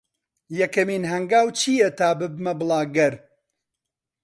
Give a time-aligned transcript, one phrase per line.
[0.59, 3.13] یەکەمین هەنگاو چییە تا ببمە بڵاگەر؟